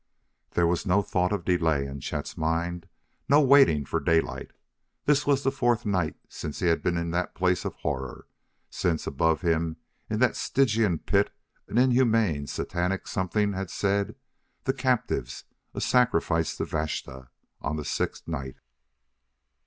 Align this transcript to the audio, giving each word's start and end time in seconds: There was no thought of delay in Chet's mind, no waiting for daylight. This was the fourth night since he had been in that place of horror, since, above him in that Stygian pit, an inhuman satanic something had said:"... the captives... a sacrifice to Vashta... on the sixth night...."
There 0.53 0.65
was 0.65 0.87
no 0.87 1.03
thought 1.03 1.31
of 1.31 1.45
delay 1.45 1.85
in 1.85 1.99
Chet's 1.99 2.35
mind, 2.35 2.87
no 3.29 3.39
waiting 3.39 3.85
for 3.85 3.99
daylight. 3.99 4.49
This 5.05 5.27
was 5.27 5.43
the 5.43 5.51
fourth 5.51 5.85
night 5.85 6.15
since 6.27 6.57
he 6.57 6.65
had 6.65 6.81
been 6.81 6.97
in 6.97 7.11
that 7.11 7.35
place 7.35 7.65
of 7.65 7.75
horror, 7.75 8.25
since, 8.71 9.05
above 9.05 9.41
him 9.41 9.77
in 10.09 10.17
that 10.19 10.35
Stygian 10.35 10.97
pit, 10.97 11.29
an 11.67 11.77
inhuman 11.77 12.47
satanic 12.47 13.05
something 13.05 13.53
had 13.53 13.69
said:"... 13.69 14.15
the 14.63 14.73
captives... 14.73 15.43
a 15.75 15.79
sacrifice 15.79 16.57
to 16.57 16.65
Vashta... 16.65 17.29
on 17.61 17.75
the 17.75 17.85
sixth 17.85 18.27
night...." 18.27 18.55